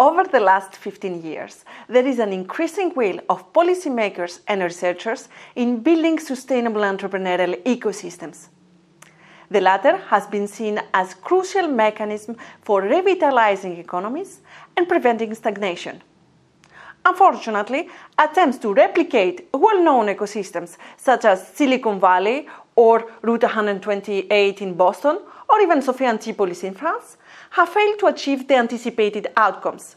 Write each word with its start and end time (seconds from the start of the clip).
Over 0.00 0.24
the 0.24 0.40
last 0.40 0.76
15 0.76 1.22
years, 1.22 1.64
there 1.86 2.06
is 2.06 2.18
an 2.18 2.32
increasing 2.32 2.94
will 2.94 3.20
of 3.28 3.52
policymakers 3.52 4.40
and 4.48 4.62
researchers 4.62 5.28
in 5.56 5.80
building 5.82 6.18
sustainable 6.18 6.80
entrepreneurial 6.80 7.62
ecosystems. 7.64 8.48
The 9.50 9.60
latter 9.60 9.98
has 10.08 10.26
been 10.26 10.46
seen 10.48 10.80
as 10.94 11.12
crucial 11.12 11.68
mechanism 11.68 12.38
for 12.62 12.80
revitalizing 12.80 13.76
economies 13.76 14.40
and 14.74 14.88
preventing 14.88 15.34
stagnation. 15.34 16.02
Unfortunately, 17.04 17.88
attempts 18.18 18.58
to 18.58 18.74
replicate 18.74 19.48
well-known 19.54 20.06
ecosystems 20.06 20.76
such 20.96 21.24
as 21.24 21.48
Silicon 21.48 21.98
Valley 21.98 22.46
or 22.76 23.10
Route 23.22 23.42
128 23.42 24.62
in 24.62 24.74
Boston 24.74 25.18
or 25.48 25.60
even 25.60 25.82
Sophia 25.82 26.08
Antipolis 26.08 26.62
in 26.62 26.74
France 26.74 27.16
have 27.50 27.68
failed 27.70 27.98
to 27.98 28.06
achieve 28.06 28.46
the 28.46 28.54
anticipated 28.54 29.28
outcomes. 29.36 29.96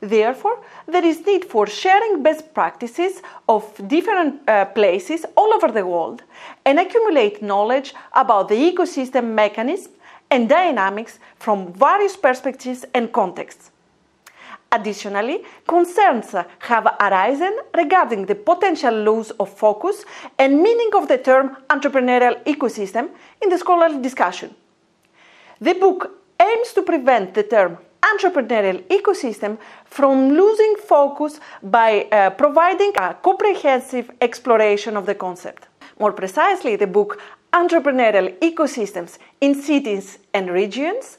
Therefore, 0.00 0.62
there 0.86 1.04
is 1.04 1.24
need 1.24 1.46
for 1.46 1.66
sharing 1.66 2.22
best 2.22 2.52
practices 2.52 3.22
of 3.48 3.62
different 3.88 4.46
uh, 4.48 4.66
places 4.66 5.24
all 5.34 5.54
over 5.54 5.72
the 5.72 5.86
world 5.86 6.22
and 6.66 6.78
accumulate 6.78 7.42
knowledge 7.42 7.94
about 8.12 8.48
the 8.48 8.54
ecosystem 8.54 9.32
mechanism 9.32 9.92
and 10.30 10.48
dynamics 10.48 11.18
from 11.38 11.72
various 11.72 12.16
perspectives 12.16 12.84
and 12.94 13.12
contexts. 13.12 13.70
Additionally, 14.76 15.38
concerns 15.66 16.34
have 16.70 16.86
arisen 17.00 17.54
regarding 17.74 18.26
the 18.26 18.34
potential 18.34 18.94
loss 19.08 19.30
of 19.42 19.48
focus 19.48 20.04
and 20.38 20.60
meaning 20.66 20.90
of 20.94 21.08
the 21.08 21.16
term 21.16 21.56
entrepreneurial 21.70 22.36
ecosystem 22.44 23.08
in 23.42 23.48
the 23.48 23.56
scholarly 23.56 24.00
discussion. 24.02 24.54
The 25.60 25.74
book 25.84 26.00
aims 26.38 26.74
to 26.74 26.82
prevent 26.82 27.32
the 27.32 27.44
term 27.44 27.78
entrepreneurial 28.02 28.82
ecosystem 28.88 29.56
from 29.86 30.28
losing 30.40 30.74
focus 30.76 31.40
by 31.62 31.90
uh, 32.12 32.30
providing 32.30 32.92
a 32.98 33.14
comprehensive 33.14 34.10
exploration 34.20 34.96
of 34.96 35.06
the 35.06 35.14
concept. 35.14 35.68
More 35.98 36.12
precisely, 36.12 36.76
the 36.76 36.86
book 36.86 37.18
Entrepreneurial 37.52 38.28
Ecosystems 38.40 39.16
in 39.40 39.54
Cities 39.54 40.18
and 40.34 40.50
Regions 40.50 41.18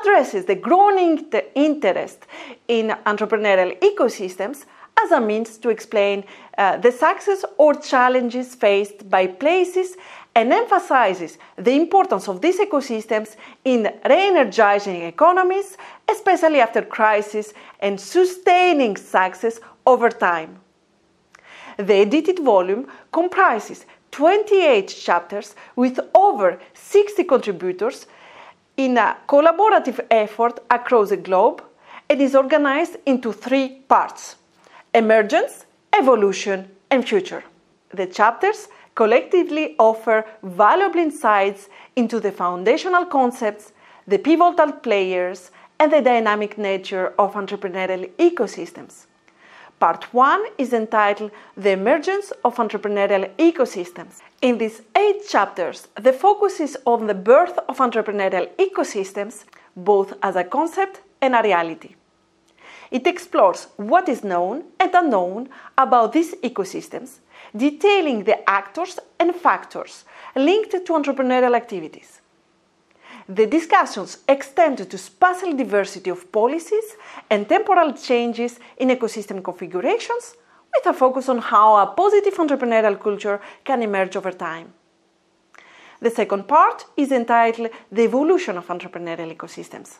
addresses 0.00 0.44
the 0.44 0.54
growing 0.54 1.30
interest 1.54 2.26
in 2.66 2.88
entrepreneurial 3.06 3.78
ecosystems 3.80 4.64
as 5.02 5.12
a 5.12 5.20
means 5.20 5.58
to 5.58 5.68
explain 5.68 6.24
uh, 6.56 6.76
the 6.76 6.90
success 6.90 7.44
or 7.56 7.74
challenges 7.74 8.54
faced 8.54 9.08
by 9.08 9.26
places 9.26 9.96
and 10.34 10.52
emphasizes 10.52 11.38
the 11.56 11.72
importance 11.72 12.28
of 12.28 12.40
these 12.40 12.60
ecosystems 12.60 13.36
in 13.64 13.82
re-energizing 14.08 15.02
economies, 15.02 15.76
especially 16.10 16.60
after 16.60 16.82
crisis, 16.82 17.54
and 17.80 18.00
sustaining 18.00 18.96
success 18.96 19.60
over 19.86 20.10
time. 20.10 20.60
The 21.76 21.94
edited 21.94 22.40
volume 22.40 22.88
comprises 23.12 23.86
28 24.10 24.88
chapters 24.88 25.54
with 25.76 25.98
over 26.14 26.60
60 26.74 27.24
contributors 27.24 28.06
in 28.78 28.96
a 28.96 29.16
collaborative 29.28 30.00
effort 30.10 30.60
across 30.70 31.10
the 31.10 31.16
globe 31.16 31.62
and 32.08 32.22
is 32.22 32.34
organized 32.34 32.96
into 33.04 33.32
three 33.32 33.68
parts 33.88 34.36
emergence, 34.94 35.66
evolution, 35.92 36.66
and 36.90 37.06
future. 37.06 37.44
The 37.90 38.06
chapters 38.06 38.68
collectively 38.94 39.74
offer 39.78 40.24
valuable 40.42 41.00
insights 41.00 41.68
into 41.96 42.20
the 42.20 42.32
foundational 42.32 43.04
concepts, 43.04 43.72
the 44.06 44.18
pivotal 44.18 44.72
players, 44.72 45.50
and 45.78 45.92
the 45.92 46.00
dynamic 46.00 46.56
nature 46.56 47.14
of 47.18 47.34
entrepreneurial 47.34 48.10
ecosystems. 48.16 49.06
Part 49.78 50.12
1 50.12 50.44
is 50.58 50.72
entitled 50.72 51.30
The 51.56 51.70
Emergence 51.70 52.32
of 52.44 52.56
Entrepreneurial 52.56 53.30
Ecosystems. 53.36 54.20
In 54.42 54.58
these 54.58 54.82
eight 54.96 55.28
chapters, 55.28 55.86
the 55.94 56.12
focus 56.12 56.58
is 56.58 56.76
on 56.84 57.06
the 57.06 57.14
birth 57.14 57.56
of 57.68 57.78
entrepreneurial 57.78 58.48
ecosystems, 58.56 59.44
both 59.76 60.14
as 60.20 60.34
a 60.34 60.42
concept 60.42 61.02
and 61.20 61.36
a 61.36 61.42
reality. 61.42 61.94
It 62.90 63.06
explores 63.06 63.68
what 63.76 64.08
is 64.08 64.24
known 64.24 64.64
and 64.80 64.92
unknown 64.92 65.48
about 65.76 66.12
these 66.12 66.34
ecosystems 66.36 67.18
detailing 67.56 68.24
the 68.24 68.50
actors 68.50 68.98
and 69.20 69.32
factors 69.32 70.04
linked 70.34 70.72
to 70.72 70.92
entrepreneurial 70.92 71.54
activities. 71.54 72.20
The 73.30 73.46
discussions 73.46 74.18
extend 74.26 74.78
to 74.78 74.96
spatial 74.96 75.52
diversity 75.54 76.08
of 76.08 76.32
policies 76.32 76.96
and 77.28 77.46
temporal 77.46 77.92
changes 77.92 78.58
in 78.78 78.88
ecosystem 78.88 79.44
configurations, 79.44 80.34
with 80.74 80.86
a 80.86 80.94
focus 80.94 81.28
on 81.28 81.38
how 81.38 81.76
a 81.76 81.86
positive 81.88 82.34
entrepreneurial 82.38 82.98
culture 82.98 83.38
can 83.64 83.82
emerge 83.82 84.16
over 84.16 84.32
time. 84.32 84.72
The 86.00 86.10
second 86.10 86.48
part 86.48 86.86
is 86.96 87.12
entitled 87.12 87.68
The 87.92 88.04
Evolution 88.04 88.56
of 88.56 88.68
Entrepreneurial 88.68 89.36
Ecosystems. 89.36 89.98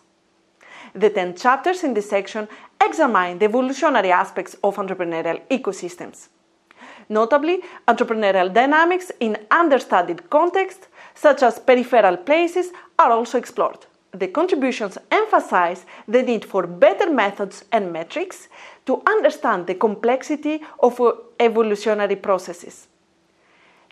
The 0.94 1.10
10 1.10 1.36
chapters 1.36 1.84
in 1.84 1.92
this 1.92 2.08
section 2.08 2.48
examine 2.82 3.38
the 3.38 3.44
evolutionary 3.44 4.10
aspects 4.10 4.56
of 4.62 4.76
entrepreneurial 4.76 5.42
ecosystems. 5.50 6.28
Notably, 7.08 7.62
entrepreneurial 7.86 8.52
dynamics 8.52 9.10
in 9.20 9.38
understudied 9.50 10.28
contexts, 10.30 10.88
such 11.14 11.42
as 11.42 11.58
peripheral 11.58 12.16
places, 12.16 12.70
are 12.98 13.12
also 13.12 13.38
explored. 13.38 13.86
The 14.12 14.28
contributions 14.28 14.98
emphasize 15.10 15.84
the 16.06 16.22
need 16.22 16.44
for 16.44 16.66
better 16.66 17.10
methods 17.10 17.64
and 17.72 17.92
metrics 17.92 18.48
to 18.86 19.02
understand 19.06 19.66
the 19.66 19.74
complexity 19.74 20.62
of 20.80 21.00
evolutionary 21.38 22.16
processes. 22.16 22.88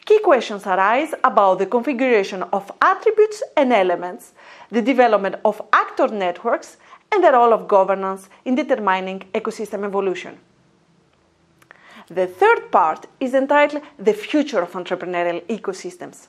Key 0.05 0.21
questions 0.21 0.67
arise 0.67 1.13
about 1.25 1.59
the 1.59 1.67
configuration 1.67 2.45
of 2.53 2.71
attributes 2.81 3.43
and 3.57 3.73
elements, 3.73 4.33
the 4.71 4.81
development 4.81 5.37
of 5.45 5.61
actor 5.73 6.09
networks, 6.09 6.77
and 7.13 7.25
the 7.25 7.33
role 7.33 7.53
of 7.53 7.67
governance 7.69 8.29
in 8.45 8.55
determining 8.55 9.21
ecosystem 9.35 9.85
evolution. 9.85 10.39
The 12.09 12.29
third 12.29 12.71
part 12.71 13.07
is 13.19 13.35
entitled 13.35 13.83
The 13.99 14.13
Future 14.13 14.61
of 14.63 14.73
Entrepreneurial 14.73 15.45
Ecosystems. 15.47 16.29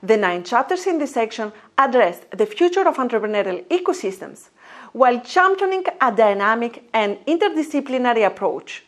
The 0.00 0.16
nine 0.16 0.44
chapters 0.44 0.86
in 0.86 0.98
this 0.98 1.14
section 1.14 1.52
address 1.76 2.20
the 2.30 2.46
future 2.46 2.86
of 2.86 2.96
entrepreneurial 2.98 3.64
ecosystems 3.66 4.50
while 4.92 5.20
championing 5.20 5.84
a 6.00 6.12
dynamic 6.12 6.88
and 6.92 7.18
interdisciplinary 7.26 8.24
approach. 8.24 8.84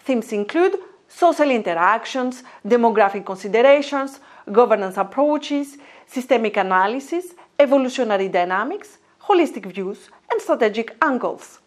Themes 0.00 0.32
include 0.32 0.76
social 1.08 1.50
interactions, 1.50 2.42
demographic 2.66 3.24
considerations, 3.24 4.20
governance 4.52 4.98
approaches, 4.98 5.78
systemic 6.06 6.58
analysis, 6.58 7.34
evolutionary 7.58 8.28
dynamics, 8.28 8.98
holistic 9.22 9.64
views, 9.72 10.10
and 10.30 10.42
strategic 10.42 10.94
angles. 11.00 11.60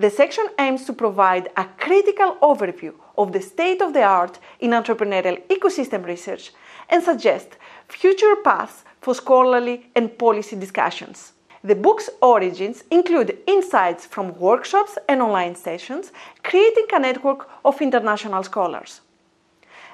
The 0.00 0.08
section 0.08 0.46
aims 0.58 0.86
to 0.86 0.94
provide 0.94 1.50
a 1.58 1.66
critical 1.76 2.36
overview 2.40 2.94
of 3.18 3.34
the 3.34 3.42
state 3.42 3.82
of 3.82 3.92
the 3.92 4.02
art 4.02 4.38
in 4.58 4.70
entrepreneurial 4.70 5.46
ecosystem 5.48 6.06
research 6.06 6.52
and 6.88 7.02
suggest 7.02 7.58
future 7.86 8.34
paths 8.36 8.82
for 9.02 9.14
scholarly 9.14 9.90
and 9.94 10.16
policy 10.16 10.56
discussions. 10.56 11.32
The 11.62 11.74
book's 11.74 12.08
origins 12.22 12.82
include 12.90 13.40
insights 13.46 14.06
from 14.06 14.38
workshops 14.38 14.96
and 15.06 15.20
online 15.20 15.54
sessions, 15.54 16.12
creating 16.44 16.86
a 16.94 16.98
network 16.98 17.50
of 17.62 17.82
international 17.82 18.42
scholars. 18.42 19.02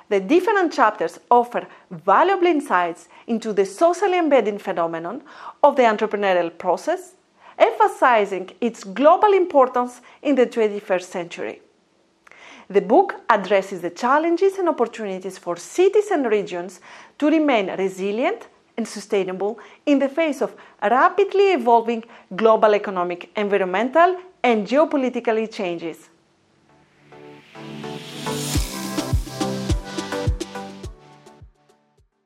The 0.09 0.21
different 0.21 0.73
chapters 0.73 1.19
offer 1.33 1.67
valuable 1.91 2.47
insights 2.47 3.09
into 3.27 3.53
the 3.53 3.67
socially 3.67 4.19
embedded 4.19 4.63
phenomenon 4.63 5.25
of 5.65 5.75
the 5.75 5.83
entrepreneurial 5.83 6.57
process, 6.57 7.17
emphasizing 7.59 8.51
its 8.61 8.85
global 8.85 9.33
importance 9.33 10.01
in 10.23 10.35
the 10.35 10.47
21st 10.47 11.03
century. 11.03 11.63
The 12.69 12.81
book 12.81 13.15
addresses 13.31 13.81
the 13.81 13.91
challenges 13.91 14.59
and 14.59 14.69
opportunities 14.69 15.39
for 15.39 15.57
cities 15.57 16.11
and 16.11 16.27
regions 16.27 16.81
to 17.19 17.27
remain 17.27 17.71
resilient 17.77 18.49
and 18.77 18.87
sustainable 18.87 19.59
in 19.87 20.01
the 20.01 20.09
face 20.09 20.43
of 20.43 20.55
rapidly 20.83 21.53
evolving 21.53 22.05
global 22.35 22.75
economic, 22.75 23.31
environmental, 23.37 24.17
and 24.43 24.67
geopolitical 24.67 25.51
changes. 25.53 26.11